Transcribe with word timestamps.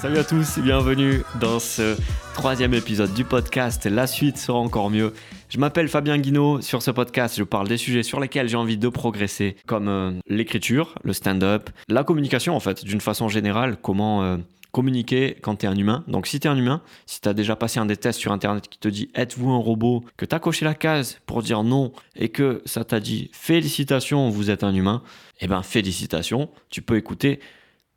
Salut 0.00 0.18
à 0.18 0.24
tous 0.24 0.58
et 0.58 0.60
bienvenue 0.60 1.22
dans 1.40 1.58
ce 1.58 1.96
troisième 2.34 2.74
épisode 2.74 3.14
du 3.14 3.24
podcast. 3.24 3.86
La 3.86 4.06
suite 4.06 4.36
sera 4.36 4.58
encore 4.58 4.90
mieux. 4.90 5.14
Je 5.48 5.58
m'appelle 5.58 5.88
Fabien 5.88 6.18
Guinaud. 6.18 6.60
Sur 6.60 6.82
ce 6.82 6.90
podcast, 6.90 7.36
je 7.38 7.44
parle 7.44 7.66
des 7.66 7.78
sujets 7.78 8.02
sur 8.02 8.20
lesquels 8.20 8.46
j'ai 8.48 8.58
envie 8.58 8.76
de 8.76 8.88
progresser, 8.90 9.56
comme 9.66 9.88
euh, 9.88 10.12
l'écriture, 10.28 10.94
le 11.02 11.14
stand-up, 11.14 11.70
la 11.88 12.04
communication 12.04 12.54
en 12.54 12.60
fait, 12.60 12.84
d'une 12.84 13.00
façon 13.00 13.28
générale, 13.28 13.78
comment 13.80 14.22
euh, 14.22 14.36
communiquer 14.70 15.38
quand 15.40 15.56
tu 15.56 15.66
es 15.66 15.68
un 15.68 15.76
humain. 15.76 16.04
Donc 16.08 16.26
si 16.26 16.40
tu 16.40 16.46
es 16.46 16.50
un 16.50 16.58
humain, 16.58 16.82
si 17.06 17.22
tu 17.22 17.28
as 17.30 17.34
déjà 17.34 17.56
passé 17.56 17.80
un 17.80 17.86
des 17.86 17.96
tests 17.96 18.20
sur 18.20 18.32
Internet 18.32 18.68
qui 18.68 18.78
te 18.78 18.88
dit 18.88 19.10
êtes-vous 19.14 19.50
un 19.50 19.58
robot, 19.58 20.04
que 20.18 20.26
tu 20.26 20.34
as 20.34 20.38
coché 20.38 20.66
la 20.66 20.74
case 20.74 21.20
pour 21.24 21.42
dire 21.42 21.62
non 21.62 21.92
et 22.16 22.28
que 22.28 22.60
ça 22.66 22.84
t'a 22.84 23.00
dit 23.00 23.30
félicitations, 23.32 24.28
vous 24.28 24.50
êtes 24.50 24.62
un 24.62 24.74
humain, 24.74 25.02
eh 25.40 25.46
ben 25.46 25.62
félicitations, 25.62 26.50
tu 26.68 26.82
peux 26.82 26.98
écouter 26.98 27.40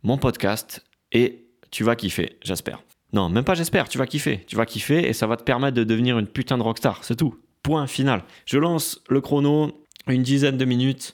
mon 0.03 0.17
podcast 0.17 0.85
et 1.11 1.48
tu 1.71 1.83
vas 1.83 1.95
kiffer, 1.95 2.37
j'espère. 2.43 2.83
Non, 3.13 3.29
même 3.29 3.43
pas 3.43 3.55
j'espère, 3.55 3.89
tu 3.89 3.97
vas 3.97 4.05
kiffer. 4.05 4.43
Tu 4.47 4.55
vas 4.55 4.65
kiffer 4.65 5.07
et 5.07 5.13
ça 5.13 5.27
va 5.27 5.37
te 5.37 5.43
permettre 5.43 5.75
de 5.75 5.83
devenir 5.83 6.19
une 6.19 6.27
putain 6.27 6.57
de 6.57 6.63
rockstar, 6.63 7.03
c'est 7.03 7.15
tout. 7.15 7.35
Point 7.63 7.87
final. 7.87 8.23
Je 8.45 8.57
lance 8.57 9.01
le 9.09 9.21
chrono, 9.21 9.85
une 10.07 10.23
dizaine 10.23 10.57
de 10.57 10.65
minutes 10.65 11.13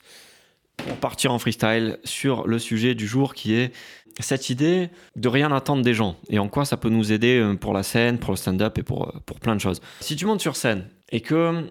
pour 0.77 0.98
partir 0.98 1.32
en 1.32 1.40
freestyle 1.40 1.98
sur 2.04 2.48
le 2.48 2.60
sujet 2.60 2.96
du 2.96 3.08
jour 3.08 3.34
qui 3.34 3.54
est 3.54 3.72
cette 4.20 4.49
idée 4.49 4.90
de 5.16 5.27
rien 5.27 5.52
attendre 5.52 5.84
des 5.84 5.94
gens 5.94 6.16
et 6.30 6.40
en 6.40 6.48
quoi 6.48 6.66
ça 6.66 6.77
peut 6.77 6.90
nous 6.90 7.12
aider 7.12 7.38
euh, 7.38 7.55
pour 7.55 7.74
la 7.74 7.84
scène, 7.84 8.18
pour 8.18 8.32
le 8.32 8.38
stand-up 8.38 8.77
et 8.77 8.84
pour, 8.84 9.10
euh, 9.10 9.20
pour 9.26 9.40
plein 9.40 9.55
de 9.55 9.62
choses. 9.62 9.82
Si 9.99 10.16
tu 10.16 10.26
montes 10.26 10.41
sur 10.41 10.55
scène 10.55 10.88
et 11.12 11.22
que 11.22 11.70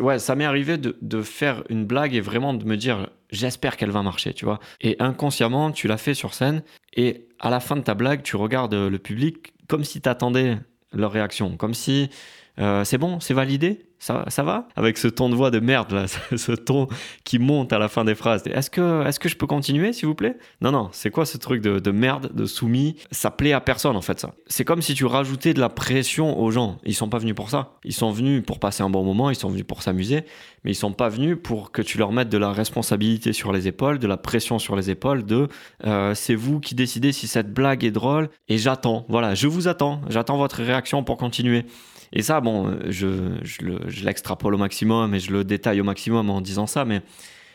ouais, 0.00 0.18
ça 0.18 0.34
m'est 0.34 0.44
arrivé 0.44 0.78
de, 0.78 0.96
de, 1.00 1.22
faire 1.22 1.62
une 1.68 1.84
blague 1.84 2.14
et 2.14 2.20
vraiment 2.20 2.54
de 2.54 2.64
me 2.64 2.76
dire 2.76 3.08
j'espère 3.30 3.76
qu'elle 3.76 3.90
va 3.90 4.02
marcher, 4.02 4.32
tu 4.34 4.44
vois. 4.44 4.60
Et 4.80 4.96
inconsciemment, 4.98 5.72
tu 5.72 5.88
l'as 5.88 5.96
fait 5.96 6.14
sur 6.14 6.34
scène 6.34 6.62
et 6.94 7.28
à 7.38 7.50
la 7.50 7.60
fin 7.60 7.76
de 7.76 7.82
ta 7.82 7.94
blague, 7.94 8.22
tu 8.22 8.36
regardes 8.36 8.74
le 8.74 8.98
public 8.98 9.52
comme 9.68 9.84
si 9.84 10.00
tu 10.00 10.08
attendais 10.08 10.58
leur 10.92 11.12
réaction, 11.12 11.56
comme 11.56 11.74
si 11.74 12.10
euh, 12.58 12.84
c'est 12.84 12.98
bon, 12.98 13.20
c'est 13.20 13.34
validé, 13.34 13.85
ça, 13.98 14.24
ça 14.28 14.42
va 14.42 14.68
Avec 14.76 14.98
ce 14.98 15.08
ton 15.08 15.28
de 15.28 15.34
voix 15.34 15.50
de 15.50 15.58
merde, 15.58 15.92
là, 15.92 16.06
ce 16.36 16.52
ton 16.52 16.88
qui 17.24 17.38
monte 17.38 17.72
à 17.72 17.78
la 17.78 17.88
fin 17.88 18.04
des 18.04 18.14
phrases. 18.14 18.42
Est-ce 18.46 18.70
que, 18.70 19.06
est 19.06 19.18
que 19.18 19.28
je 19.28 19.36
peux 19.36 19.46
continuer, 19.46 19.92
s'il 19.92 20.06
vous 20.06 20.14
plaît? 20.14 20.36
Non, 20.60 20.70
non, 20.70 20.88
c'est 20.92 21.10
quoi 21.10 21.24
ce 21.24 21.38
truc 21.38 21.62
de, 21.62 21.78
de, 21.78 21.90
merde, 21.90 22.30
de 22.34 22.44
soumis? 22.44 22.96
Ça 23.10 23.30
plaît 23.30 23.52
à 23.52 23.60
personne, 23.60 23.96
en 23.96 24.02
fait, 24.02 24.20
ça. 24.20 24.34
C'est 24.46 24.64
comme 24.64 24.82
si 24.82 24.94
tu 24.94 25.06
rajoutais 25.06 25.54
de 25.54 25.60
la 25.60 25.68
pression 25.68 26.38
aux 26.38 26.50
gens. 26.50 26.78
Ils 26.84 26.94
sont 26.94 27.08
pas 27.08 27.18
venus 27.18 27.34
pour 27.34 27.50
ça. 27.50 27.78
Ils 27.84 27.94
sont 27.94 28.10
venus 28.10 28.42
pour 28.44 28.58
passer 28.58 28.82
un 28.82 28.90
bon 28.90 29.02
moment, 29.02 29.30
ils 29.30 29.36
sont 29.36 29.48
venus 29.48 29.64
pour 29.66 29.82
s'amuser, 29.82 30.24
mais 30.64 30.72
ils 30.72 30.76
sont 30.76 30.92
pas 30.92 31.08
venus 31.08 31.36
pour 31.42 31.72
que 31.72 31.82
tu 31.82 31.96
leur 31.98 32.12
mettes 32.12 32.28
de 32.28 32.38
la 32.38 32.52
responsabilité 32.52 33.32
sur 33.32 33.52
les 33.52 33.68
épaules, 33.68 33.98
de 33.98 34.06
la 34.06 34.16
pression 34.16 34.58
sur 34.58 34.76
les 34.76 34.90
épaules, 34.90 35.24
de 35.24 35.48
euh, 35.86 36.14
c'est 36.14 36.34
vous 36.34 36.60
qui 36.60 36.74
décidez 36.74 37.12
si 37.12 37.26
cette 37.26 37.52
blague 37.52 37.84
est 37.84 37.90
drôle, 37.90 38.28
et 38.48 38.58
j'attends. 38.58 39.06
Voilà, 39.08 39.34
je 39.34 39.46
vous 39.46 39.68
attends. 39.68 40.00
J'attends 40.08 40.36
votre 40.36 40.62
réaction 40.62 41.02
pour 41.02 41.16
continuer. 41.16 41.64
Et 42.12 42.22
ça, 42.22 42.40
bon, 42.40 42.78
je, 42.88 44.04
l'extrapole 44.04 44.54
au 44.54 44.58
maximum 44.58 45.14
et 45.14 45.20
je 45.20 45.32
le 45.32 45.44
détaille 45.44 45.80
au 45.80 45.84
maximum 45.84 46.30
en 46.30 46.40
disant 46.40 46.66
ça, 46.66 46.84
mais 46.84 47.02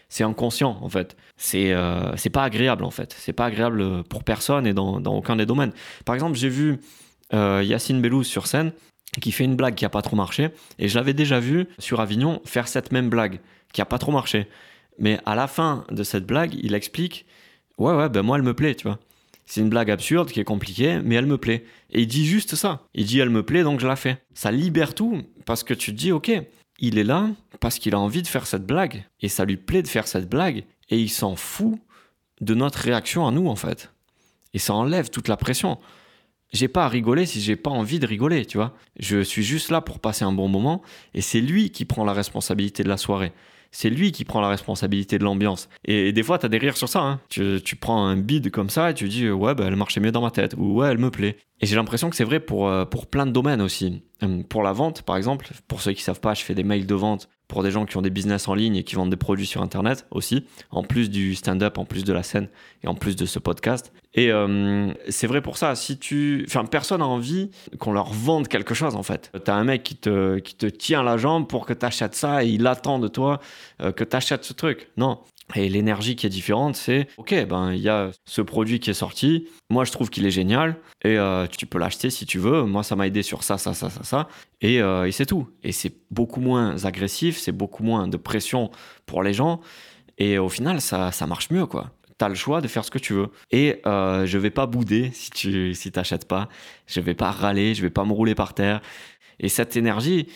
c'est 0.10 0.24
inconscient 0.24 0.78
en 0.82 0.90
fait. 0.90 1.16
C'est 1.38 1.72
euh, 1.72 2.16
pas 2.34 2.44
agréable 2.44 2.84
en 2.84 2.92
fait. 2.92 3.16
C'est 3.18 3.34
pas 3.34 3.46
agréable 3.46 4.04
pour 4.04 4.24
personne 4.24 4.68
et 4.68 4.74
dans, 4.74 5.00
dans 5.00 5.16
aucun 5.16 5.36
des 5.36 5.46
domaines. 5.46 5.72
Par 6.06 6.16
exemple, 6.16 6.38
j'ai 6.38 6.50
vu 6.50 6.80
euh, 7.34 7.64
Yacine 7.64 8.02
Bellouz 8.02 8.28
sur 8.28 8.48
scène 8.48 8.74
qui 9.22 9.32
fait 9.32 9.44
une 9.44 9.56
blague 9.56 9.76
qui 9.76 9.86
a 9.86 9.90
pas 9.90 10.02
trop 10.02 10.16
marché 10.16 10.50
et 10.80 10.88
je 10.88 10.98
l'avais 10.98 11.14
déjà 11.14 11.40
vu 11.40 11.68
sur 11.80 12.00
Avignon 12.00 12.42
faire 12.46 12.68
cette 12.68 12.92
même 12.92 13.10
blague 13.10 13.40
qui 13.74 13.82
a 13.82 13.86
pas 13.86 13.98
trop 13.98 14.12
marché. 14.12 14.48
Mais 15.00 15.20
à 15.26 15.36
la 15.36 15.48
fin 15.48 15.86
de 15.90 16.04
cette 16.04 16.26
blague, 16.26 16.54
il 16.62 16.74
explique 16.74 17.26
Ouais, 17.78 17.96
ouais, 17.96 18.10
ben 18.10 18.22
moi 18.22 18.38
elle 18.38 18.44
me 18.44 18.54
plaît, 18.54 18.76
tu 18.76 18.88
vois. 18.88 19.00
C'est 19.52 19.60
une 19.60 19.68
blague 19.68 19.92
absurde 19.92 20.32
qui 20.32 20.40
est 20.40 20.46
compliquée, 20.46 21.02
mais 21.04 21.16
elle 21.16 21.26
me 21.26 21.38
plaît. 21.38 21.66
Et 21.90 22.04
il 22.04 22.08
dit 22.08 22.26
juste 22.26 22.56
ça. 22.56 22.88
Il 22.94 23.06
dit 23.06 23.20
elle 23.20 23.30
me 23.30 23.44
plaît, 23.44 23.64
donc 23.64 23.82
je 23.82 23.86
la 23.86 23.98
fais. 23.98 24.24
Ça 24.34 24.50
libère 24.50 24.96
tout 24.96 25.24
parce 25.46 25.66
que 25.66 25.74
tu 25.74 25.92
te 25.92 25.98
dis 25.98 26.14
ok, 26.14 26.32
il 26.80 26.98
est 26.98 27.04
là 27.04 27.28
parce 27.60 27.78
qu'il 27.78 27.94
a 27.94 28.00
envie 28.00 28.22
de 28.22 28.28
faire 28.28 28.48
cette 28.48 28.66
blague 28.66 29.04
et 29.20 29.28
ça 29.28 29.44
lui 29.44 29.58
plaît 29.58 29.82
de 29.82 29.90
faire 29.90 30.08
cette 30.08 30.30
blague 30.30 30.64
et 30.88 30.98
il 30.98 31.10
s'en 31.10 31.36
fout 31.36 31.78
de 32.40 32.56
notre 32.56 32.80
réaction 32.80 33.28
à 33.28 33.32
nous 33.32 33.48
en 33.48 33.58
fait. 33.58 33.92
Et 34.54 34.58
ça 34.58 34.74
enlève 34.74 35.10
toute 35.10 35.28
la 35.28 35.36
pression. 35.36 35.80
J'ai 36.54 36.70
pas 36.70 36.86
à 36.86 36.88
rigoler 36.88 37.26
si 37.26 37.42
j'ai 37.42 37.58
pas 37.58 37.72
envie 37.72 38.00
de 38.00 38.08
rigoler, 38.08 38.46
tu 38.46 38.56
vois. 38.56 38.74
Je 39.00 39.20
suis 39.20 39.44
juste 39.44 39.70
là 39.70 39.82
pour 39.82 40.00
passer 40.00 40.24
un 40.24 40.32
bon 40.32 40.48
moment 40.48 40.82
et 41.14 41.20
c'est 41.20 41.42
lui 41.42 41.72
qui 41.72 41.84
prend 41.84 42.06
la 42.06 42.14
responsabilité 42.14 42.84
de 42.84 42.90
la 42.90 42.96
soirée 42.96 43.34
c'est 43.72 43.90
lui 43.90 44.12
qui 44.12 44.26
prend 44.26 44.42
la 44.42 44.50
responsabilité 44.50 45.18
de 45.18 45.24
l'ambiance. 45.24 45.70
Et, 45.86 46.12
des 46.12 46.24
fois, 46.24 46.38
tu 46.38 46.46
as 46.46 46.50
des 46.50 46.58
rires 46.58 46.78
sur 46.78 46.90
ça. 46.90 47.00
Hein. 47.00 47.22
Tu, 47.30 47.76
prends 47.80 48.06
un 48.06 48.18
bide 48.18 48.52
comme 48.52 48.70
ça 48.70 48.92
et 48.92 48.94
tu 48.94 49.08
dis, 49.08 49.30
ouais, 49.30 49.56
bah, 49.56 49.66
elle 49.68 49.76
marchait 49.76 50.00
mieux 50.00 50.12
dans 50.12 50.22
ma 50.22 50.32
tête, 50.32 50.56
ou 50.58 50.80
ouais, 50.80 50.90
elle 50.92 50.98
me 50.98 51.10
plaît. 51.10 51.38
Et 51.62 51.66
j'ai 51.66 51.76
l'impression 51.76 52.10
que 52.10 52.16
c'est 52.16 52.24
vrai 52.24 52.40
pour, 52.40 52.68
euh, 52.68 52.86
pour 52.86 53.08
plein 53.08 53.26
de 53.26 53.32
domaines 53.32 53.62
aussi. 53.62 54.04
Hum, 54.22 54.44
pour 54.44 54.64
la 54.64 54.74
vente, 54.74 55.04
par 55.04 55.18
exemple, 55.18 55.48
pour 55.68 55.82
ceux 55.82 55.94
qui 55.94 56.04
savent 56.04 56.20
pas, 56.20 56.34
je 56.34 56.44
fais 56.44 56.56
des 56.56 56.64
mails 56.64 56.86
de 56.86 56.96
vente 56.96 57.30
pour 57.52 57.64
des 57.64 57.72
gens 57.72 57.86
qui 57.86 57.98
ont 57.98 58.02
des 58.02 58.10
business 58.10 58.48
en 58.48 58.54
ligne 58.54 58.78
et 58.78 58.84
qui 58.84 58.96
vendent 58.96 59.10
des 59.10 59.18
produits 59.18 59.46
sur 59.46 59.62
Internet 59.62 60.08
aussi, 60.10 60.46
en 60.70 60.84
plus 60.84 61.10
du 61.10 61.36
stand-up, 61.36 61.78
en 61.78 61.84
plus 61.84 62.06
de 62.06 62.14
la 62.14 62.24
scène 62.24 62.48
et 62.82 62.88
en 62.88 62.96
plus 62.96 63.18
de 63.18 63.26
ce 63.26 63.40
podcast. 63.40 63.92
Et 64.14 64.32
euh, 64.32 64.94
c'est 65.10 65.28
vrai 65.28 65.42
pour 65.42 65.58
ça, 65.58 65.76
si 65.76 65.98
tu... 65.98 66.46
Enfin, 66.48 66.64
personne 66.64 67.00
n'a 67.00 67.08
envie 67.08 67.52
qu'on 67.78 67.92
leur 67.92 68.14
vende 68.14 68.48
quelque 68.48 68.74
chose, 68.74 68.96
en 68.96 69.04
fait. 69.04 69.32
T'as 69.44 69.56
un 69.56 69.66
mec 69.66 69.84
qui 69.84 69.98
te, 69.98 70.40
qui 70.40 70.56
te 70.56 70.66
tient 70.66 71.04
la 71.04 71.18
jambe 71.18 71.46
pour 71.46 71.66
que 71.66 71.74
t'achètes 71.74 72.16
ça 72.16 72.44
et 72.44 72.48
il 72.48 72.66
attend 72.68 73.00
de 73.00 73.10
toi 73.10 73.42
euh, 73.82 73.92
que 73.92 74.06
t'achètes 74.06 74.46
ce 74.46 74.54
truc. 74.54 74.90
Non, 74.96 75.20
et 75.56 75.70
l'énergie 75.70 76.16
qui 76.16 76.26
est 76.26 76.30
différente, 76.30 76.76
c'est 76.76 77.08
ok, 77.18 77.46
ben 77.48 77.74
il 77.74 77.82
y 77.82 77.90
a 77.90 78.12
ce 78.26 78.42
produit 78.42 78.80
qui 78.80 78.90
est 78.90 78.96
sorti. 78.96 79.48
Moi, 79.70 79.86
je 79.86 79.92
trouve 79.92 80.10
qu'il 80.10 80.26
est 80.26 80.32
génial 80.32 80.78
et 81.04 81.18
euh, 81.18 81.48
tu 81.48 81.66
peux 81.66 81.80
l'acheter 81.80 82.10
si 82.10 82.26
tu 82.26 82.40
veux. 82.40 82.64
Moi, 82.64 82.84
ça 82.84 82.96
m'a 82.96 83.08
aidé 83.08 83.24
sur 83.24 83.44
ça, 83.44 83.58
ça, 83.58 83.74
ça, 83.74 83.90
ça, 83.90 84.04
ça. 84.04 84.28
Et, 84.62 84.82
euh, 84.82 85.08
et 85.08 85.12
c'est 85.12 85.26
tout. 85.26 85.50
Et 85.64 85.72
c'est 85.72 85.94
beaucoup 86.10 86.42
moins 86.42 86.84
agressif, 86.86 87.38
c'est 87.38 87.52
beaucoup 87.52 87.84
moins 87.84 88.08
de 88.08 88.18
pression 88.18 88.72
pour 89.06 89.24
les 89.24 89.34
gens. 89.34 89.62
Et 90.18 90.38
au 90.38 90.50
final, 90.50 90.82
ça, 90.82 91.12
ça 91.12 91.28
marche 91.28 91.50
mieux, 91.50 91.66
quoi. 91.66 91.92
T'as 92.18 92.30
le 92.30 92.36
choix 92.36 92.62
de 92.62 92.68
faire 92.68 92.86
ce 92.86 92.92
que 92.92 93.00
tu 93.00 93.14
veux. 93.14 93.30
Et 93.50 93.82
euh, 93.88 94.26
je 94.28 94.38
vais 94.38 94.52
pas 94.52 94.68
bouder 94.68 95.10
si 95.14 95.32
tu 95.32 95.74
si 95.74 95.92
t'achètes 95.92 96.28
pas. 96.28 96.50
Je 96.86 97.00
vais 97.02 97.16
pas 97.16 97.32
râler, 97.32 97.74
je 97.74 97.82
vais 97.82 97.90
pas 97.90 98.06
me 98.06 98.14
rouler 98.14 98.36
par 98.36 98.54
terre. 98.54 98.82
Et 99.40 99.50
cette 99.50 99.76
énergie, 99.76 100.28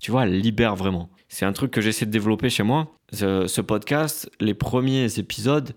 tu 0.00 0.10
vois, 0.10 0.24
elle 0.24 0.38
libère 0.38 0.76
vraiment. 0.76 1.10
C'est 1.32 1.46
un 1.46 1.52
truc 1.52 1.70
que 1.70 1.80
j'essaie 1.80 2.06
de 2.06 2.10
développer 2.10 2.50
chez 2.50 2.64
moi. 2.64 2.88
Ce, 3.12 3.60
podcast, 3.60 4.28
les 4.40 4.52
premiers 4.52 5.20
épisodes, 5.20 5.74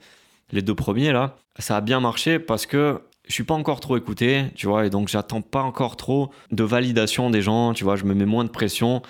les 0.52 0.64
deux 0.64 0.74
premiers 0.74 1.12
là, 1.12 1.38
ça 1.60 1.78
a 1.78 1.82
bien 1.82 2.00
marché 2.00 2.40
parce 2.40 2.66
que 2.66 3.02
je 3.28 3.34
suis 3.34 3.44
pas 3.44 3.54
encore 3.54 3.80
trop 3.80 3.96
écouté, 3.96 4.46
tu 4.56 4.66
vois, 4.66 4.88
et 4.88 4.90
donc 4.90 5.10
j'attends 5.10 5.42
pas 5.42 5.62
encore 5.62 5.96
trop 5.96 6.32
de 6.52 6.64
validation 6.64 7.30
des 7.30 7.44
gens, 7.44 7.74
tu 7.74 7.84
vois, 7.84 7.96
je 7.96 8.04
me 8.04 8.16
mets 8.16 8.26
moins 8.26 8.44
de 8.44 8.50
pression. 8.50 9.04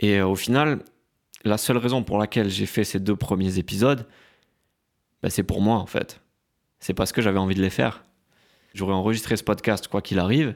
Et 0.00 0.18
euh, 0.18 0.26
au 0.26 0.34
final, 0.34 0.82
la 1.44 1.58
seule 1.58 1.76
raison 1.76 2.02
pour 2.02 2.16
laquelle 2.16 2.48
j'ai 2.48 2.66
fait 2.66 2.84
ces 2.84 2.98
deux 2.98 3.14
premiers 3.14 3.58
épisodes, 3.58 4.08
bah, 5.22 5.28
c'est 5.28 5.42
pour 5.42 5.60
moi 5.60 5.76
en 5.76 5.86
fait. 5.86 6.22
C'est 6.80 6.94
parce 6.94 7.12
que 7.12 7.20
j'avais 7.20 7.38
envie 7.38 7.54
de 7.54 7.62
les 7.62 7.70
faire. 7.70 8.02
J'aurais 8.72 8.94
enregistré 8.94 9.36
ce 9.36 9.44
podcast 9.44 9.88
quoi 9.88 10.00
qu'il 10.00 10.18
arrive, 10.18 10.54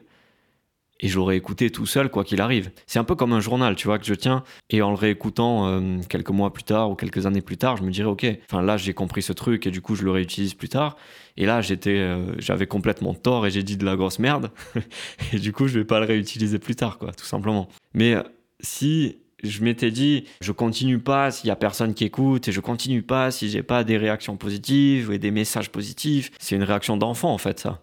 et 1.00 1.08
je 1.08 1.16
l'aurais 1.16 1.36
écouté 1.36 1.70
tout 1.70 1.86
seul 1.86 2.10
quoi 2.10 2.24
qu'il 2.24 2.40
arrive. 2.40 2.70
C'est 2.86 2.98
un 2.98 3.04
peu 3.04 3.14
comme 3.14 3.32
un 3.32 3.40
journal, 3.40 3.74
tu 3.76 3.86
vois, 3.86 3.98
que 3.98 4.06
je 4.06 4.14
tiens 4.14 4.42
et 4.70 4.82
en 4.82 4.90
le 4.90 4.96
réécoutant 4.96 5.68
euh, 5.68 5.98
quelques 6.08 6.30
mois 6.30 6.52
plus 6.52 6.64
tard 6.64 6.90
ou 6.90 6.94
quelques 6.94 7.26
années 7.26 7.42
plus 7.42 7.56
tard, 7.56 7.76
je 7.76 7.82
me 7.82 7.90
dirais 7.90 8.08
ok, 8.08 8.26
enfin 8.50 8.62
là 8.62 8.76
j'ai 8.76 8.94
compris 8.94 9.22
ce 9.22 9.32
truc 9.32 9.66
et 9.66 9.70
du 9.70 9.80
coup 9.80 9.94
je 9.94 10.04
le 10.04 10.10
réutilise 10.10 10.54
plus 10.54 10.68
tard. 10.68 10.96
Et 11.36 11.46
là 11.46 11.60
j'étais, 11.60 11.98
euh, 11.98 12.34
j'avais 12.38 12.66
complètement 12.66 13.14
tort 13.14 13.46
et 13.46 13.50
j'ai 13.50 13.62
dit 13.62 13.76
de 13.76 13.84
la 13.84 13.96
grosse 13.96 14.18
merde 14.18 14.50
et 15.32 15.38
du 15.38 15.52
coup 15.52 15.68
je 15.68 15.78
vais 15.78 15.84
pas 15.84 16.00
le 16.00 16.06
réutiliser 16.06 16.58
plus 16.58 16.76
tard 16.76 16.98
quoi, 16.98 17.12
tout 17.12 17.26
simplement. 17.26 17.68
Mais 17.94 18.14
euh, 18.14 18.22
si 18.60 19.18
je 19.42 19.62
m'étais 19.62 19.90
dit, 19.90 20.24
je 20.40 20.52
continue 20.52 20.98
pas 20.98 21.30
s'il 21.30 21.48
y 21.48 21.50
a 21.50 21.56
personne 21.56 21.94
qui 21.94 22.04
écoute 22.04 22.48
et 22.48 22.52
je 22.52 22.60
continue 22.60 23.02
pas 23.02 23.30
si 23.30 23.50
j'ai 23.50 23.62
pas 23.62 23.84
des 23.84 23.98
réactions 23.98 24.36
positives 24.36 25.12
et 25.12 25.18
des 25.18 25.30
messages 25.30 25.70
positifs. 25.70 26.30
C'est 26.38 26.56
une 26.56 26.62
réaction 26.62 26.96
d'enfant 26.96 27.32
en 27.32 27.38
fait 27.38 27.60
ça. 27.60 27.82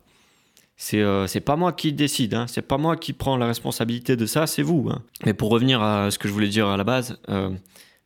C'est 0.75 1.02
euh, 1.02 1.28
c'est 1.28 1.40
pas 1.40 1.56
moi 1.56 1.72
qui 1.72 1.94
décide, 1.94 2.34
hein. 2.34 2.46
c'est 2.48 2.64
pas 2.64 2.78
moi 2.78 2.98
qui 2.98 3.14
prends 3.14 3.38
la 3.38 3.46
responsabilité 3.46 4.16
de 4.16 4.25
ça, 4.25 4.48
c'est 4.48 4.64
vous. 4.64 4.90
Hein. 4.92 5.02
Mais 5.25 5.34
pour 5.34 5.50
revenir 5.50 5.81
à 5.81 6.10
ce 6.12 6.18
que 6.18 6.28
je 6.28 6.34
voulais 6.34 6.48
dire 6.48 6.68
à 6.68 6.78
la 6.78 6.84
base, 6.84 7.20
euh, 7.30 7.52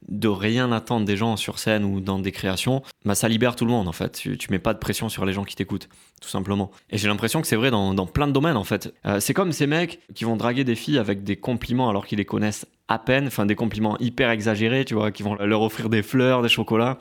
de 0.08 0.28
rien 0.28 0.72
attendre 0.72 1.06
des 1.06 1.18
gens 1.18 1.38
sur 1.38 1.60
scène 1.60 1.84
ou 1.84 2.00
dans 2.00 2.19
des 2.19 2.31
créations, 2.31 2.84
bah 3.04 3.16
ça 3.16 3.28
libère 3.28 3.56
tout 3.56 3.66
le 3.66 3.72
monde 3.72 3.88
en 3.88 3.94
fait. 3.94 4.12
Tu, 4.14 4.38
tu 4.38 4.52
mets 4.52 4.60
pas 4.60 4.74
de 4.74 4.80
pression 4.80 5.10
sur 5.10 5.25
les 5.25 5.34
gens 5.34 5.44
qui 5.44 5.56
t'écoutent, 5.56 5.90
tout 6.22 6.30
simplement. 6.30 6.72
Et 6.90 6.98
j'ai 6.98 7.08
l'impression 7.08 7.42
que 7.42 7.48
c'est 7.48 7.56
vrai 7.56 7.72
dans, 7.72 7.94
dans, 7.94 8.06
plein 8.06 8.28
de 8.28 8.31
domaines 8.31 8.58
en 8.58 8.64
fait. 8.64 8.94
Euh, 9.06 9.19
c'est 9.19 9.34
comme 9.34 9.52
ces 9.52 9.68
mecs 9.68 10.00
qui 10.14 10.24
vont 10.24 10.38
draguer 10.38 10.64
des 10.64 10.75
filles 10.75 11.00
avec 11.00 11.24
des 11.24 11.38
compliments 11.38 11.90
alors 11.90 12.06
qu'ils 12.06 12.19
les 12.19 12.25
connaissent 12.25 12.66
à 12.88 13.00
peine, 13.00 13.28
enfin 13.28 13.46
des 13.46 13.56
compliments 13.56 13.98
hyper 14.00 14.30
exagérés, 14.30 14.86
tu 14.86 14.94
vois, 14.94 15.12
qui 15.12 15.24
vont 15.24 15.36
leur 15.36 15.62
offrir 15.62 15.90
des 15.90 16.04
fleurs, 16.04 16.42
des 16.42 16.50
chocolats 16.50 17.00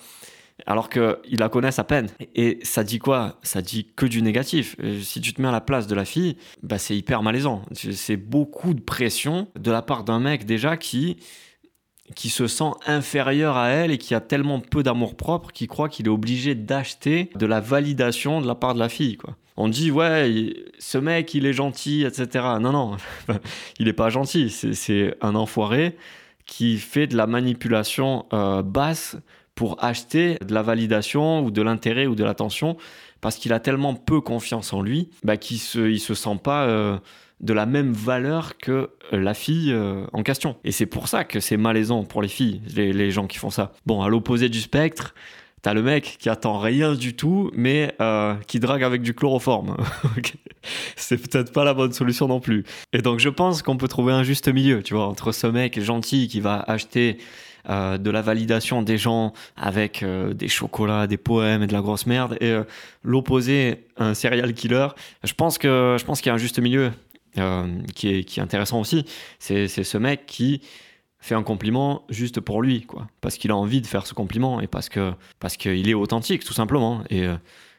alors 0.65 0.89
qu'ils 0.89 1.39
la 1.39 1.49
connaissent 1.49 1.79
à 1.79 1.85
peine. 1.85 2.09
Et 2.35 2.59
ça 2.63 2.83
dit 2.83 2.99
quoi? 2.99 3.39
Ça 3.43 3.61
dit 3.61 3.89
que 3.95 4.07
du 4.07 4.23
négatif. 4.23 4.77
Si 5.03 5.21
tu 5.21 5.35
te 5.35 5.43
mets 5.43 5.49
à 5.49 5.53
la 5.53 5.61
place 5.61 5.87
de 5.87 5.95
la 5.95 6.05
fille, 6.05 6.37
bah 6.63 6.79
c'est 6.79 6.97
hyper 6.97 7.23
malaisant. 7.23 7.63
C'est 7.73 8.17
beaucoup 8.17 8.73
de 8.73 8.81
pression 8.81 9.49
de 9.59 9.71
la 9.71 9.83
part 9.83 10.05
d'un 10.05 10.21
mec 10.21 10.47
déjà 10.47 10.77
qui 10.77 11.19
qui 12.15 12.29
se 12.29 12.47
sent 12.47 12.71
inférieur 12.87 13.57
à 13.57 13.71
elle 13.71 13.91
et 13.91 13.99
qui 13.99 14.15
a 14.15 14.21
tellement 14.21 14.61
peu 14.61 14.85
d'amour 14.85 15.17
propre 15.17 15.51
qu'il 15.51 15.67
croit 15.67 15.89
qu'il 15.89 16.07
est 16.07 16.11
obligé 16.11 16.55
d'acheter 16.55 17.31
de 17.35 17.47
la 17.47 17.61
validation 17.61 18.41
de 18.41 18.47
la 18.47 18.55
part 18.55 18.75
de 18.75 18.79
la 18.79 18.89
fille, 18.89 19.17
quoi. 19.17 19.37
On 19.59 19.69
dit, 19.69 19.91
ouais, 19.91 20.55
ce 20.79 20.99
mec, 20.99 21.33
il 21.33 21.47
est 21.47 21.55
gentil, 21.55 22.05
etc. 22.05 22.45
Non, 22.61 22.73
non, 22.73 22.97
il 23.79 23.87
n'est 23.87 23.95
pas 23.95 24.11
gentil. 24.11 24.51
C'est 24.51 25.17
un 25.23 25.35
enfoiré 25.35 25.97
qui 26.45 26.77
fait 26.77 27.07
de 27.07 27.17
la 27.17 27.27
manipulation 27.27 28.27
euh, 28.33 28.63
basse 28.63 29.17
pour 29.57 29.83
acheter 29.83 30.37
de 30.47 30.55
la 30.55 30.63
validation 30.63 31.43
ou 31.43 31.51
de 31.51 31.63
l'intérêt 31.63 32.07
ou 32.07 32.15
de 32.15 32.23
l'attention 32.23 32.77
parce 33.21 33.37
qu'il 33.37 33.53
a 33.53 33.59
tellement 33.59 33.95
peu 33.95 34.21
confiance 34.21 34.73
en 34.73 34.83
lui 34.83 35.09
bah, 35.25 35.37
qu'il 35.37 35.59
se, 35.59 35.91
il 35.91 35.99
se 35.99 36.15
sent 36.15 36.39
pas 36.43 36.67
euh, 36.67 36.99
de 37.41 37.53
la 37.53 37.67
même 37.67 37.93
valeur 37.93 38.59
que 38.59 38.91
euh, 39.13 39.19
la 39.19 39.35
fille 39.35 39.73
euh, 39.73 40.05
en 40.13 40.23
question. 40.23 40.57
Et 40.63 40.73
c'est 40.73 40.87
pour 40.87 41.09
ça 41.09 41.25
que 41.25 41.41
c'est 41.41 41.57
malaisant 41.57 42.05
pour 42.05 42.23
les 42.23 42.29
filles, 42.29 42.61
les, 42.77 43.11
gens 43.11 43.27
qui 43.27 43.39
font 43.39 43.51
ça. 43.51 43.73
Bon, 43.87 44.03
à 44.03 44.11
l'opposé 44.11 44.51
du 44.51 44.61
spectre, 44.61 45.15
t'as 45.63 45.73
le 45.73 45.83
mec 45.83 46.19
qui 46.21 46.29
attend 46.29 46.59
rien 46.59 46.95
du 46.95 47.17
tout, 47.17 47.51
mais 47.55 47.97
qui 48.47 48.61
drague 48.61 48.85
avec 48.85 49.01
du 49.01 49.15
chloroforme. 49.15 49.77
c'est 50.97 51.17
peut-être 51.17 51.53
pas 51.53 51.65
la 51.65 51.73
bonne 51.73 51.93
solution 51.93 52.29
non 52.29 52.41
plus. 52.41 52.65
Et 52.93 53.01
donc 53.01 53.21
je 53.21 53.31
pense 53.31 53.63
qu'on 53.63 53.79
peut 53.79 53.89
trouver 53.89 54.13
un 54.13 54.23
juste 54.23 54.49
milieu, 54.49 54.83
tu 54.83 54.95
vois, 54.95 55.07
entre 55.07 55.33
ce 55.33 55.47
mec 55.47 55.81
gentil 55.81 56.29
qui 56.29 56.41
va 56.41 56.61
acheter 56.61 57.19
de 57.69 58.11
la 58.11 58.23
validation 58.23 58.83
des 58.83 58.99
gens 58.99 59.33
avec 59.57 60.05
des 60.05 60.49
chocolats, 60.49 61.07
des 61.07 61.17
poèmes 61.17 61.63
et 61.63 61.67
de 61.67 61.73
la 61.73 61.81
grosse 61.81 62.07
merde, 62.07 62.37
et 62.41 62.57
l'opposé, 63.03 63.87
un 63.97 64.15
serial 64.15 64.55
killer. 64.55 64.89
Je 65.25 65.33
pense 65.35 65.59
que 65.59 65.97
je 65.99 66.05
pense 66.05 66.21
qu'il 66.21 66.31
y 66.31 66.33
a 66.33 66.35
un 66.35 66.39
juste 66.39 66.59
milieu. 66.59 66.93
Euh, 67.39 67.83
qui, 67.95 68.09
est, 68.09 68.25
qui 68.25 68.41
est 68.41 68.43
intéressant 68.43 68.81
aussi, 68.81 69.05
c'est 69.39 69.69
ce 69.69 69.99
mec 69.99 70.25
qui 70.25 70.63
fait 71.19 71.35
un 71.35 71.43
compliment 71.43 72.05
juste 72.09 72.41
pour 72.41 72.63
lui, 72.63 72.83
quoi, 72.83 73.09
parce 73.21 73.37
qu'il 73.37 73.51
a 73.51 73.57
envie 73.57 73.83
de 73.83 73.87
faire 73.87 74.07
ce 74.07 74.15
compliment 74.15 74.61
et 74.61 74.67
parce 74.67 74.89
parce 75.39 75.59
qu'il 75.59 75.89
est 75.89 75.95
authentique, 75.95 76.45
tout 76.45 76.55
simplement. 76.55 77.03
Et, 77.11 77.27
euh, 77.27 77.37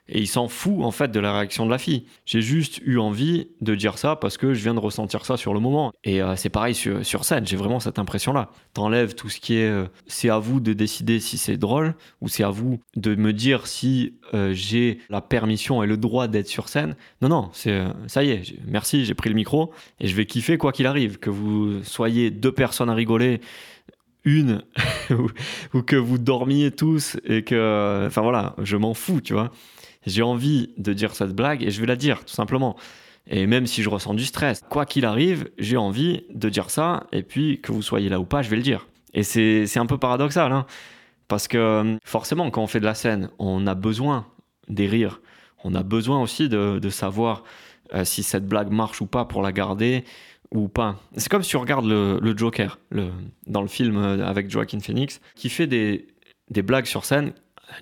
et 0.10 0.20
il 0.20 0.28
s'en 0.28 0.48
fout 0.48 0.84
en 0.84 0.92
fait 0.92 1.12
de 1.12 1.20
la 1.20 1.34
réaction 1.34 1.66
de 1.66 1.72
la 1.72 1.78
fille. 1.78 2.06
J'ai 2.26 2.42
juste 2.42 2.80
eu 2.86 2.98
envie 2.98 3.48
de 3.62 3.76
dire 3.76 3.98
ça 3.98 4.16
parce 4.16 4.38
que 4.38 4.54
je 4.54 4.62
viens 4.62 4.74
de 4.74 4.80
ressentir 4.80 5.26
ça 5.26 5.38
sur 5.38 5.54
le 5.54 5.60
moment. 5.60 5.92
Et 6.04 6.22
euh, 6.22 6.36
c'est 6.36 6.50
pareil 6.50 6.76
sur, 6.76 7.06
sur 7.06 7.26
scène, 7.26 7.46
j'ai 7.46 7.58
vraiment 7.58 7.80
cette 7.80 8.00
impression-là. 8.00 8.50
T'enlèves 8.74 9.16
tout 9.16 9.30
ce 9.30 9.40
qui 9.40 9.56
est 9.56 9.68
euh, 9.68 9.86
c'est 10.08 10.30
à 10.30 10.40
vous 10.40 10.60
de 10.60 10.74
décider 10.74 11.20
si 11.20 11.38
c'est 11.38 11.58
drôle 11.58 11.96
ou 12.22 12.28
c'est 12.28 12.44
à 12.44 12.50
vous 12.50 12.80
de 12.96 13.16
me 13.16 13.34
dire 13.34 13.68
si 13.68 14.16
euh, 14.34 14.54
j'ai 14.54 15.00
la 15.10 15.22
permission 15.22 15.84
et 15.84 15.88
le 15.88 15.98
droit 15.98 16.28
d'être 16.28 16.48
sur 16.48 16.70
scène. 16.70 16.96
Non, 17.22 17.30
non, 17.30 17.50
c'est 17.54 17.84
ça 18.08 18.24
y 18.24 18.32
est, 18.32 18.56
merci, 18.66 19.06
j'ai 19.06 19.14
pris 19.14 19.30
le 19.30 19.36
micro 19.36 19.72
et 20.00 20.08
je 20.08 20.16
vais 20.16 20.26
kiffer 20.26 20.58
quoi 20.58 20.72
qu'il 20.72 20.88
arrive. 20.88 21.18
Que 21.20 21.30
vous 21.30 21.84
soyez 21.84 22.32
deux 22.32 22.52
personnes 22.52 22.90
à 22.90 22.94
rigoler 22.94 23.42
une 24.24 24.64
ou 25.74 25.82
que 25.82 25.96
vous 25.96 26.18
dormiez 26.18 26.72
tous 26.72 27.18
et 27.26 27.44
que 27.44 28.06
enfin 28.08 28.22
voilà 28.22 28.56
je 28.62 28.76
m'en 28.76 28.94
fous 28.94 29.22
tu 29.22 29.34
vois 29.34 29.52
j'ai 30.08 30.24
envie 30.24 30.72
de 30.78 30.94
dire 30.94 31.16
cette 31.16 31.34
blague 31.34 31.64
et 31.64 31.70
je 31.70 31.80
vais 31.80 31.88
la 31.88 31.96
dire, 31.96 32.26
tout 32.26 32.34
simplement. 32.34 32.76
Et 33.30 33.46
même 33.46 33.68
si 33.68 33.84
je 33.84 33.90
ressens 33.90 34.14
du 34.14 34.26
stress, 34.26 34.62
quoi 34.70 34.86
qu'il 34.86 35.06
arrive, 35.06 35.50
j'ai 35.58 35.78
envie 35.78 36.24
de 36.34 36.50
dire 36.50 36.70
ça, 36.70 37.08
et 37.12 37.24
puis 37.24 37.60
que 37.62 37.72
vous 37.72 37.82
soyez 37.82 38.10
là 38.10 38.20
ou 38.20 38.26
pas, 38.26 38.42
je 38.42 38.50
vais 38.50 38.56
le 38.56 38.62
dire. 38.62 38.88
Et 39.14 39.24
c'est 39.24 39.78
un 39.78 39.86
peu 39.86 39.98
paradoxal, 39.98 40.52
hein 40.52 40.66
parce 41.28 41.48
que 41.48 41.98
forcément, 42.06 42.50
quand 42.52 42.64
on 42.64 42.68
fait 42.68 42.80
de 42.80 42.86
la 42.86 42.96
scène, 42.96 43.30
on 43.38 43.68
a 43.68 43.76
besoin 43.76 44.26
des 44.70 44.88
rires. 44.88 45.22
On 45.64 45.76
a 45.76 45.84
besoin 45.84 46.22
aussi 46.22 46.50
de, 46.50 46.90
savoir 46.90 47.44
euh, 47.94 48.06
si 48.06 48.24
cette 48.24 48.48
blague 48.48 48.72
marche 48.72 49.02
ou 49.02 49.08
pas 49.08 49.26
pour 49.26 49.42
la 49.42 49.52
garder 49.52 50.06
ou 50.52 50.70
pas. 50.70 50.98
C'est 51.18 51.30
comme 51.30 51.44
si 51.44 51.50
tu 51.50 51.58
regardes 51.58 51.86
le, 51.86 52.38
Joker 52.38 52.80
dans 53.48 53.62
le 53.62 53.68
film 53.68 53.98
euh, 53.98 54.26
avec 54.26 54.50
Joaquin 54.50 54.80
Phoenix, 54.80 55.20
qui 55.36 55.50
fait 55.50 55.68
des, 55.68 56.08
des 56.50 56.62
blagues 56.62 56.86
sur 56.86 57.04
scène 57.04 57.34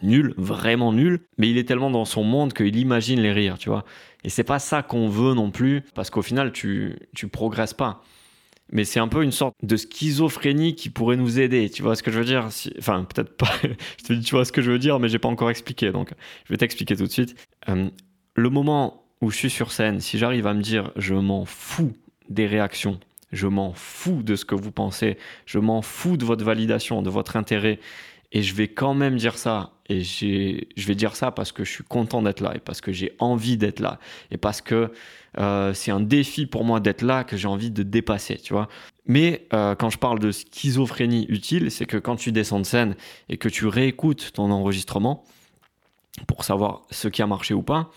nul, 0.01 0.33
vraiment 0.37 0.93
nul, 0.93 1.21
mais 1.37 1.49
il 1.49 1.57
est 1.57 1.65
tellement 1.65 1.91
dans 1.91 2.05
son 2.05 2.23
monde 2.23 2.53
qu'il 2.53 2.75
imagine 2.75 3.19
les 3.19 3.31
rires, 3.31 3.57
tu 3.57 3.69
vois. 3.69 3.85
Et 4.23 4.29
c'est 4.29 4.43
pas 4.43 4.59
ça 4.59 4.81
qu'on 4.83 5.07
veut 5.07 5.33
non 5.33 5.51
plus, 5.51 5.83
parce 5.93 6.09
qu'au 6.09 6.21
final, 6.21 6.51
tu, 6.51 6.95
tu 7.15 7.27
progresses 7.27 7.73
pas. 7.73 8.01
Mais 8.71 8.83
c'est 8.83 8.99
un 8.99 9.07
peu 9.07 9.23
une 9.23 9.31
sorte 9.31 9.55
de 9.61 9.77
schizophrénie 9.77 10.75
qui 10.75 10.89
pourrait 10.89 11.17
nous 11.17 11.39
aider, 11.39 11.69
tu 11.69 11.83
vois 11.83 11.95
ce 11.95 12.01
que 12.01 12.11
je 12.11 12.17
veux 12.19 12.25
dire 12.25 12.49
Enfin, 12.79 13.03
peut-être 13.03 13.37
pas, 13.37 13.51
je 13.63 14.03
te 14.03 14.13
dis, 14.13 14.21
tu 14.21 14.33
vois 14.33 14.45
ce 14.45 14.51
que 14.51 14.61
je 14.61 14.71
veux 14.71 14.79
dire, 14.79 14.99
mais 14.99 15.07
j'ai 15.07 15.19
pas 15.19 15.29
encore 15.29 15.51
expliqué, 15.51 15.91
donc 15.91 16.11
je 16.45 16.53
vais 16.53 16.57
t'expliquer 16.57 16.95
tout 16.95 17.05
de 17.05 17.11
suite. 17.11 17.35
Euh, 17.69 17.89
le 18.33 18.49
moment 18.49 19.05
où 19.21 19.29
je 19.29 19.37
suis 19.37 19.49
sur 19.49 19.71
scène, 19.71 19.99
si 19.99 20.17
j'arrive 20.17 20.47
à 20.47 20.53
me 20.53 20.61
dire, 20.61 20.91
je 20.95 21.13
m'en 21.13 21.45
fous 21.45 21.93
des 22.29 22.47
réactions, 22.47 22.99
je 23.31 23.47
m'en 23.47 23.73
fous 23.73 24.23
de 24.23 24.35
ce 24.35 24.45
que 24.45 24.55
vous 24.55 24.71
pensez, 24.71 25.17
je 25.45 25.59
m'en 25.59 25.83
fous 25.83 26.17
de 26.17 26.25
votre 26.25 26.43
validation, 26.43 27.03
de 27.03 27.09
votre 27.11 27.35
intérêt, 27.37 27.79
et 28.31 28.41
je 28.41 28.55
vais 28.55 28.67
quand 28.67 28.95
même 28.95 29.15
dire 29.15 29.37
ça. 29.37 29.74
Et 29.87 30.01
je 30.03 30.87
vais 30.87 30.95
dire 30.95 31.15
ça 31.15 31.31
parce 31.31 31.51
que 31.51 31.63
je 31.63 31.71
suis 31.71 31.83
content 31.83 32.23
d'être 32.23 32.41
là 32.41 32.53
et 32.55 32.59
parce 32.59 32.81
que 32.81 32.91
j'ai 32.91 33.13
envie 33.19 33.55
d'être 33.55 33.79
là 33.79 33.99
et 34.31 34.37
parce 34.37 34.61
que 34.61 34.91
euh, 35.37 35.73
c'est 35.73 35.91
un 35.91 35.99
défi 35.99 36.47
pour 36.47 36.63
moi 36.63 36.79
d'être 36.79 37.03
là 37.03 37.23
que 37.23 37.37
j'ai 37.37 37.47
envie 37.47 37.69
de 37.69 37.83
dépasser, 37.83 38.37
tu 38.37 38.53
vois. 38.53 38.67
Mais 39.05 39.47
euh, 39.53 39.75
quand 39.75 39.91
je 39.91 39.99
parle 39.99 40.17
de 40.17 40.31
schizophrénie 40.31 41.27
utile, 41.29 41.69
c'est 41.69 41.85
que 41.85 41.97
quand 41.97 42.15
tu 42.15 42.31
descends 42.31 42.59
de 42.59 42.65
scène 42.65 42.95
et 43.29 43.37
que 43.37 43.47
tu 43.47 43.67
réécoutes 43.67 44.31
ton 44.33 44.49
enregistrement 44.49 45.23
pour 46.27 46.43
savoir 46.45 46.81
ce 46.89 47.07
qui 47.07 47.21
a 47.21 47.27
marché 47.27 47.53
ou 47.53 47.61
pas, 47.61 47.91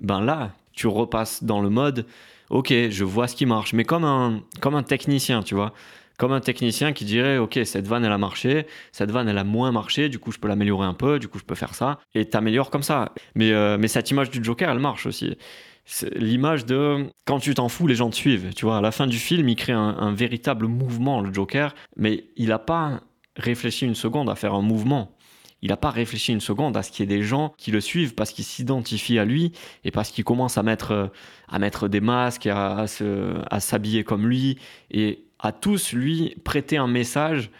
ben 0.00 0.20
là, 0.20 0.52
tu 0.72 0.86
repasses 0.86 1.44
dans 1.44 1.62
le 1.62 1.70
mode, 1.70 2.06
ok, 2.50 2.72
je 2.90 3.04
vois 3.04 3.28
ce 3.28 3.36
qui 3.36 3.46
marche, 3.46 3.72
mais 3.72 3.84
comme 3.84 4.04
un, 4.04 4.42
comme 4.60 4.74
un 4.74 4.82
technicien, 4.82 5.42
tu 5.42 5.54
vois 5.54 5.72
comme 6.22 6.30
un 6.30 6.40
technicien 6.40 6.92
qui 6.92 7.04
dirait 7.04 7.38
ok 7.38 7.58
cette 7.64 7.88
vanne 7.88 8.04
elle 8.04 8.12
a 8.12 8.16
marché 8.16 8.68
cette 8.92 9.10
vanne 9.10 9.28
elle 9.28 9.38
a 9.38 9.42
moins 9.42 9.72
marché 9.72 10.08
du 10.08 10.20
coup 10.20 10.30
je 10.30 10.38
peux 10.38 10.46
l'améliorer 10.46 10.86
un 10.86 10.94
peu 10.94 11.18
du 11.18 11.26
coup 11.26 11.40
je 11.40 11.42
peux 11.42 11.56
faire 11.56 11.74
ça 11.74 11.98
et 12.14 12.26
t'améliores 12.26 12.70
comme 12.70 12.84
ça. 12.84 13.12
Mais 13.34 13.50
euh, 13.50 13.76
mais 13.76 13.88
cette 13.88 14.08
image 14.12 14.30
du 14.30 14.38
Joker 14.44 14.70
elle 14.70 14.78
marche 14.78 15.04
aussi. 15.06 15.36
L'image 16.14 16.64
de 16.64 17.08
quand 17.24 17.40
tu 17.40 17.54
t'en 17.54 17.68
fous 17.68 17.88
les 17.88 17.96
gens 17.96 18.08
te 18.08 18.14
suivent 18.14 18.54
tu 18.54 18.66
vois. 18.66 18.76
À 18.78 18.80
la 18.80 18.92
fin 18.92 19.08
du 19.08 19.18
film 19.18 19.48
il 19.48 19.56
crée 19.56 19.72
un, 19.72 20.12
véritable 20.12 20.68
mouvement 20.68 21.20
le 21.20 21.34
Joker 21.34 21.74
mais 21.96 22.22
il 22.36 22.50
n'a 22.50 22.60
pas 22.60 23.00
réfléchi 23.34 23.84
une 23.84 23.96
seconde 23.96 24.30
à 24.30 24.36
faire 24.36 24.54
un 24.54 24.62
mouvement. 24.62 25.16
Il 25.60 25.70
n'a 25.70 25.76
pas 25.76 25.90
réfléchi 25.90 26.32
une 26.32 26.40
seconde 26.40 26.76
à 26.76 26.84
ce 26.84 26.92
qu'il 26.92 27.00
y 27.00 27.12
ait 27.12 27.16
des 27.16 27.24
gens 27.24 27.52
qui 27.58 27.72
le 27.72 27.80
suivent 27.80 28.14
parce 28.14 28.30
qu'ils 28.30 28.44
s'identifient 28.44 29.18
à 29.18 29.24
lui 29.24 29.50
et 29.82 29.90
parce 29.90 30.12
qu'ils 30.12 30.24
commencent 30.24 30.58
à 30.58 30.62
mettre, 30.62 31.10
à 31.48 31.58
mettre 31.60 31.86
des 31.88 32.00
masques, 32.00 32.46
à, 32.46 32.84
à 33.50 33.60
s'habiller 33.60 34.02
comme 34.02 34.26
lui. 34.26 34.58
Et 34.90 35.24
à 35.42 35.52
tous 35.52 35.92
lui 35.92 36.36
prêter 36.44 36.78
un 36.78 36.86
message 36.86 37.50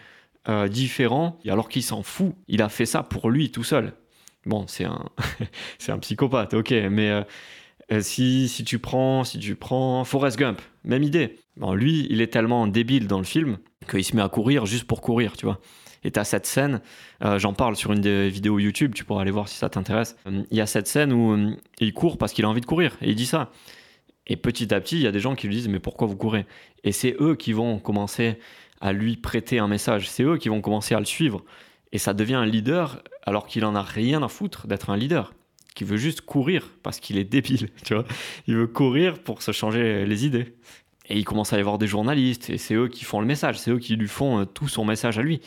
euh, 0.48 0.68
différent, 0.68 1.38
alors 1.46 1.68
qu'il 1.68 1.82
s'en 1.82 2.02
fout. 2.02 2.34
Il 2.48 2.62
a 2.62 2.68
fait 2.68 2.86
ça 2.86 3.02
pour 3.02 3.28
lui 3.28 3.50
tout 3.50 3.64
seul. 3.64 3.92
Bon, 4.46 4.66
c'est 4.68 4.84
un, 4.84 5.04
c'est 5.78 5.92
un 5.92 5.98
psychopathe, 5.98 6.54
ok, 6.54 6.70
mais 6.90 7.10
euh, 7.10 7.22
euh, 7.92 8.00
si, 8.00 8.48
si, 8.48 8.64
tu 8.64 8.78
prends, 8.78 9.24
si 9.24 9.38
tu 9.38 9.56
prends 9.56 10.04
Forrest 10.04 10.38
Gump, 10.38 10.62
même 10.84 11.02
idée. 11.02 11.36
Bon, 11.56 11.74
lui, 11.74 12.06
il 12.08 12.20
est 12.20 12.28
tellement 12.28 12.66
débile 12.66 13.08
dans 13.08 13.18
le 13.18 13.24
film 13.24 13.58
qu'il 13.90 14.04
se 14.04 14.16
met 14.16 14.22
à 14.22 14.28
courir 14.28 14.64
juste 14.64 14.84
pour 14.84 15.00
courir, 15.00 15.36
tu 15.36 15.44
vois. 15.44 15.60
Et 16.04 16.10
t'as 16.10 16.24
cette 16.24 16.46
scène, 16.46 16.80
j'en 17.20 17.52
parle 17.52 17.76
sur 17.76 17.92
une 17.92 18.00
des 18.00 18.28
vidéos 18.28 18.58
YouTube, 18.58 18.92
tu 18.92 19.04
pourras 19.04 19.22
aller 19.22 19.30
voir 19.30 19.46
si 19.46 19.56
ça 19.56 19.68
t'intéresse. 19.68 20.16
Il 20.26 20.56
y 20.56 20.60
a 20.60 20.66
cette 20.66 20.88
scène 20.88 21.12
où 21.12 21.56
il 21.78 21.92
court 21.92 22.18
parce 22.18 22.32
qu'il 22.32 22.44
a 22.44 22.48
envie 22.48 22.60
de 22.60 22.66
courir, 22.66 22.96
et 23.02 23.10
il 23.10 23.14
dit 23.14 23.26
ça. 23.26 23.52
Et 24.26 24.36
petit 24.36 24.72
à 24.72 24.80
petit, 24.80 24.96
il 24.96 25.02
y 25.02 25.06
a 25.06 25.12
des 25.12 25.20
gens 25.20 25.34
qui 25.34 25.48
lui 25.48 25.56
disent 25.56 25.68
mais 25.68 25.80
pourquoi 25.80 26.06
vous 26.06 26.16
courez? 26.16 26.46
Et 26.84 26.92
c'est 26.92 27.16
eux 27.20 27.34
qui 27.34 27.52
vont 27.52 27.78
commencer 27.78 28.38
à 28.80 28.92
lui 28.92 29.16
prêter 29.16 29.58
un 29.58 29.68
message, 29.68 30.08
c'est 30.08 30.24
eux 30.24 30.36
qui 30.36 30.48
vont 30.48 30.60
commencer 30.60 30.94
à 30.94 30.98
le 30.98 31.04
suivre. 31.04 31.44
Et 31.92 31.98
ça 31.98 32.14
devient 32.14 32.34
un 32.34 32.46
leader 32.46 33.02
alors 33.24 33.46
qu'il 33.46 33.64
en 33.64 33.74
a 33.74 33.82
rien 33.82 34.22
à 34.22 34.28
foutre 34.28 34.66
d'être 34.66 34.90
un 34.90 34.96
leader, 34.96 35.32
qui 35.74 35.84
veut 35.84 35.96
juste 35.96 36.22
courir 36.22 36.68
parce 36.82 36.98
qu'il 36.98 37.18
est 37.18 37.24
débile, 37.24 37.68
tu 37.84 37.94
vois. 37.94 38.04
Il 38.46 38.56
veut 38.56 38.66
courir 38.66 39.22
pour 39.22 39.42
se 39.42 39.52
changer 39.52 40.04
les 40.06 40.26
idées. 40.26 40.54
Et 41.08 41.18
il 41.18 41.24
commence 41.24 41.52
à 41.52 41.56
y 41.56 41.60
avoir 41.60 41.78
des 41.78 41.86
journalistes 41.86 42.48
et 42.48 42.58
c'est 42.58 42.74
eux 42.74 42.88
qui 42.88 43.04
font 43.04 43.20
le 43.20 43.26
message, 43.26 43.58
c'est 43.58 43.70
eux 43.70 43.78
qui 43.78 43.96
lui 43.96 44.08
font 44.08 44.40
euh, 44.40 44.44
tout 44.44 44.68
son 44.68 44.84
message 44.84 45.18
à 45.18 45.22
lui. 45.22 45.40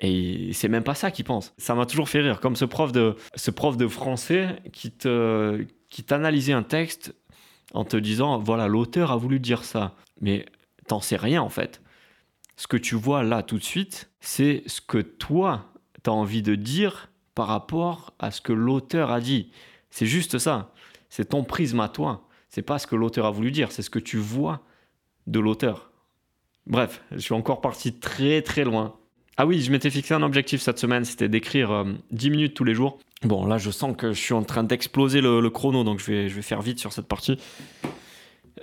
Et 0.00 0.52
c'est 0.52 0.68
même 0.68 0.82
pas 0.82 0.94
ça 0.94 1.10
qu'il 1.10 1.24
pense. 1.24 1.54
Ça 1.58 1.74
m'a 1.74 1.86
toujours 1.86 2.08
fait 2.08 2.20
rire, 2.20 2.40
comme 2.40 2.56
ce 2.56 2.64
prof 2.64 2.92
de, 2.92 3.14
ce 3.34 3.50
prof 3.50 3.76
de 3.76 3.86
français 3.86 4.56
qui 4.72 4.90
te, 4.90 5.64
qui 5.88 6.02
t'analysait 6.02 6.52
un 6.52 6.62
texte 6.62 7.14
en 7.72 7.84
te 7.84 7.96
disant 7.96 8.38
voilà, 8.38 8.68
l'auteur 8.68 9.10
a 9.12 9.16
voulu 9.16 9.40
dire 9.40 9.64
ça. 9.64 9.94
Mais 10.20 10.46
t'en 10.86 11.00
sais 11.00 11.16
rien 11.16 11.42
en 11.42 11.48
fait. 11.48 11.80
Ce 12.56 12.66
que 12.66 12.76
tu 12.76 12.94
vois 12.94 13.22
là 13.22 13.42
tout 13.42 13.58
de 13.58 13.64
suite, 13.64 14.10
c'est 14.20 14.62
ce 14.66 14.80
que 14.80 14.98
toi, 14.98 15.72
tu 16.04 16.10
as 16.10 16.12
envie 16.12 16.42
de 16.42 16.54
dire 16.54 17.10
par 17.34 17.48
rapport 17.48 18.14
à 18.18 18.30
ce 18.30 18.40
que 18.40 18.52
l'auteur 18.52 19.10
a 19.10 19.20
dit. 19.20 19.50
C'est 19.90 20.06
juste 20.06 20.38
ça. 20.38 20.72
C'est 21.08 21.30
ton 21.30 21.44
prisme 21.44 21.80
à 21.80 21.88
toi. 21.88 22.28
C'est 22.48 22.62
pas 22.62 22.78
ce 22.78 22.86
que 22.86 22.96
l'auteur 22.96 23.26
a 23.26 23.30
voulu 23.30 23.50
dire, 23.50 23.72
c'est 23.72 23.82
ce 23.82 23.90
que 23.90 23.98
tu 23.98 24.18
vois 24.18 24.60
de 25.26 25.40
l'auteur. 25.40 25.90
Bref, 26.66 27.02
je 27.10 27.18
suis 27.18 27.34
encore 27.34 27.60
parti 27.60 27.94
très 27.98 28.42
très 28.42 28.64
loin. 28.64 28.94
Ah 29.36 29.46
oui, 29.46 29.62
je 29.62 29.72
m'étais 29.72 29.90
fixé 29.90 30.12
un 30.12 30.22
objectif 30.22 30.60
cette 30.60 30.78
semaine, 30.78 31.04
c'était 31.04 31.28
d'écrire 31.28 31.84
10 32.10 32.26
euh, 32.26 32.30
minutes 32.30 32.54
tous 32.54 32.64
les 32.64 32.74
jours. 32.74 32.98
Bon, 33.24 33.46
là, 33.46 33.56
je 33.58 33.70
sens 33.70 33.96
que 33.96 34.12
je 34.12 34.20
suis 34.20 34.34
en 34.34 34.42
train 34.42 34.64
d'exploser 34.64 35.20
le, 35.20 35.48
chrono, 35.50 35.84
donc 35.84 36.00
je 36.00 36.06
vais, 36.06 36.28
je 36.28 36.34
vais 36.34 36.42
faire 36.42 36.60
vite 36.60 36.78
sur 36.80 36.92
cette 36.92 37.06
partie. 37.06 37.38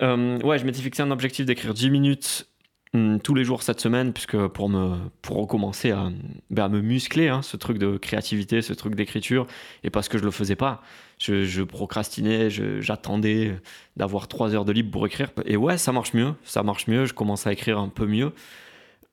Euh, 0.02 0.40
ouais, 0.42 0.60
je 0.60 0.66
m'étais 0.66 0.82
fixé 0.82 1.02
un 1.02 1.12
objectif 1.12 1.46
d'écrire 1.46 1.74
10 1.74 1.90
minutes 1.90 2.48
hum, 2.94 3.20
tous 3.22 3.34
les 3.36 3.46
jours 3.46 3.64
cette 3.64 3.80
semaine, 3.80 4.12
puisque 4.12 4.38
pour, 4.48 4.68
me, 4.68 4.98
pour 5.22 5.38
recommencer 5.38 5.92
à, 5.92 6.12
ben, 6.50 6.68
me 6.68 6.82
muscler, 6.82 7.30
hein, 7.30 7.42
ce 7.42 7.56
truc 7.56 7.78
de 7.78 7.98
créativité, 7.98 8.62
ce 8.62 8.74
truc 8.74 8.96
d'écriture, 8.96 9.48
et 9.84 9.90
parce 9.90 10.10
que 10.10 10.18
je 10.18 10.24
le 10.26 10.32
faisais 10.32 10.58
pas. 10.58 10.82
Je, 11.20 11.64
procrastinais, 11.64 12.50
j'attendais 12.50 13.58
d'avoir 13.96 14.28
trois 14.28 14.56
heures 14.56 14.66
de 14.66 14.74
libre 14.74 14.92
pour 14.92 15.06
écrire. 15.06 15.32
Et 15.46 15.56
ouais, 15.56 15.78
ça 15.78 15.92
marche 15.94 16.14
mieux, 16.14 16.34
ça 16.44 16.64
marche 16.64 16.88
mieux, 16.88 17.06
je 17.06 17.14
commence 17.14 17.48
à 17.48 17.54
écrire 17.54 17.80
un 17.80 17.90
peu 17.90 18.06
mieux 18.06 18.34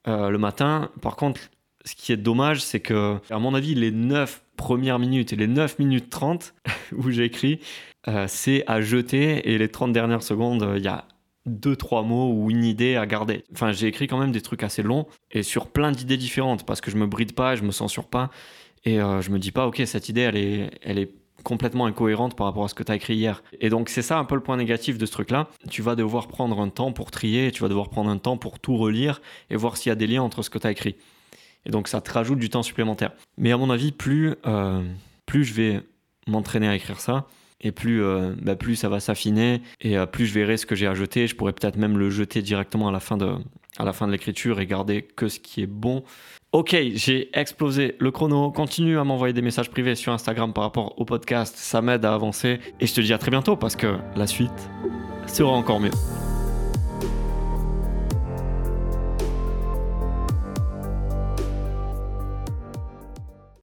euh, 0.09 0.31
le 0.31 0.39
matin. 0.39 0.91
Par 1.03 1.17
contre, 1.17 1.41
ce 1.87 1.95
qui 1.95 2.13
est 2.13 2.17
dommage, 2.17 2.63
c'est 2.63 2.81
que, 2.81 3.17
à 3.31 3.39
mon 3.39 3.55
avis, 3.55 3.75
les 3.75 3.91
9 3.91 4.43
premières 4.57 4.99
minutes 4.99 5.33
et 5.33 5.37
les 5.37 5.47
9 5.47 5.79
minutes 5.79 6.11
30 6.11 6.55
où 6.97 7.11
j'écris, 7.11 7.61
euh, 8.09 8.27
c'est 8.29 8.65
à 8.67 8.81
jeter, 8.81 9.51
et 9.53 9.59
les 9.59 9.69
30 9.69 9.93
dernières 9.93 10.23
secondes, 10.23 10.75
il 10.77 10.83
y 10.83 10.89
a 10.89 11.07
deux 11.47 11.77
trois 11.77 12.03
mots 12.03 12.33
ou 12.33 12.51
une 12.51 12.65
idée 12.65 12.97
à 12.97 13.07
garder. 13.07 13.45
Enfin, 13.53 13.73
j'ai 13.73 13.87
écrit 13.87 14.09
quand 14.09 14.19
même 14.19 14.33
des 14.33 14.41
trucs 14.41 14.63
assez 14.63 14.83
longs 14.83 15.07
et 15.31 15.43
sur 15.43 15.69
plein 15.69 15.93
d'idées 15.93 16.17
différentes 16.17 16.67
parce 16.67 16.81
que 16.81 16.91
je 16.91 16.97
me 16.97 17.07
bride 17.07 17.33
pas, 17.33 17.55
je 17.55 17.63
me 17.63 17.71
censure 17.71 18.09
pas 18.09 18.31
et 18.85 19.01
euh, 19.01 19.23
je 19.23 19.31
me 19.31 19.39
dis 19.39 19.53
pas 19.53 19.67
ok 19.67 19.81
cette 19.87 20.09
idée 20.09 20.23
elle 20.23 20.37
est 20.37 20.71
elle 20.83 20.99
est 20.99 21.13
complètement 21.45 21.87
incohérente 21.87 22.37
par 22.37 22.49
rapport 22.49 22.65
à 22.65 22.69
ce 22.69 22.75
que 22.75 22.83
tu 22.83 22.91
as 22.91 22.97
écrit 22.97 23.15
hier. 23.15 23.45
Et 23.61 23.69
donc 23.69 23.89
c'est 23.89 24.03
ça 24.03 24.19
un 24.19 24.25
peu 24.25 24.35
le 24.35 24.41
point 24.43 24.57
négatif 24.57 24.99
de 24.99 25.07
ce 25.07 25.13
truc-là. 25.13 25.49
Tu 25.71 25.81
vas 25.81 25.95
devoir 25.95 26.27
prendre 26.27 26.61
un 26.61 26.69
temps 26.69 26.91
pour 26.91 27.13
trier, 27.13 27.53
tu 27.53 27.63
vas 27.63 27.69
devoir 27.69 27.89
prendre 27.89 28.11
un 28.11 28.19
temps 28.19 28.37
pour 28.37 28.59
tout 28.59 28.77
relire 28.77 29.23
et 29.49 29.57
voir 29.57 29.77
s'il 29.77 29.91
y 29.91 29.93
a 29.93 29.95
des 29.95 30.09
liens 30.09 30.23
entre 30.23 30.43
ce 30.43 30.51
que 30.51 30.59
tu 30.59 30.67
as 30.67 30.73
écrit. 30.73 30.97
Et 31.67 31.71
donc 31.71 31.89
ça 31.89 32.01
te 32.01 32.11
rajoute 32.11 32.39
du 32.39 32.49
temps 32.49 32.63
supplémentaire. 32.63 33.13
Mais 33.37 33.53
à 33.53 33.57
mon 33.57 33.71
avis, 33.71 33.93
plus, 33.93 34.35
euh, 34.47 34.83
plus 35.27 35.45
je 35.45 35.53
vais 35.53 35.83
m'entraîner 36.27 36.69
à 36.69 36.75
écrire 36.75 37.01
ça, 37.01 37.27
et 37.61 37.73
plus, 37.73 38.03
euh, 38.03 38.35
bah, 38.41 38.57
plus 38.57 38.77
ça 38.77 38.89
va 38.89 39.01
s'affiner 39.01 39.63
et 39.81 39.97
euh, 39.97 40.07
plus 40.07 40.27
je 40.27 40.35
verrai 40.35 40.57
ce 40.57 40.67
que 40.67 40.75
j'ai 40.75 40.87
à 40.87 40.95
jeter. 40.95 41.27
Je 41.27 41.35
pourrais 41.35 41.53
peut-être 41.53 41.77
même 41.77 41.99
le 41.99 42.11
jeter 42.11 42.43
directement 42.43 42.89
à 42.89 42.93
la 42.93 43.01
fin 43.01 43.17
de, 43.17 43.35
à 43.79 43.85
la 43.85 43.93
fin 43.93 44.07
de 44.07 44.13
l'écriture 44.13 44.61
et 44.61 44.67
garder 44.67 45.03
que 45.03 45.29
ce 45.29 45.41
qui 45.41 45.63
est 45.63 45.67
bon. 45.67 46.05
Ok, 46.53 46.77
j'ai 46.95 47.31
explosé 47.39 47.97
le 47.99 48.11
chrono. 48.11 48.51
Continue 48.51 48.99
à 48.99 49.05
m'envoyer 49.05 49.35
des 49.35 49.43
messages 49.43 49.71
privés 49.71 49.95
sur 49.95 50.13
Instagram 50.13 50.53
par 50.53 50.65
rapport 50.65 50.99
au 50.99 51.05
podcast. 51.05 51.57
Ça 51.57 51.83
m'aide 51.83 52.05
à 52.05 52.15
avancer. 52.15 52.61
Et 52.81 52.87
je 52.87 52.95
te 52.95 53.01
dis 53.01 53.13
à 53.13 53.19
très 53.19 53.31
bientôt 53.31 53.57
parce 53.57 53.77
que 53.77 53.97
la 54.17 54.27
suite 54.27 54.71
sera 55.27 55.53
encore 55.53 55.81
mieux. 55.81 55.91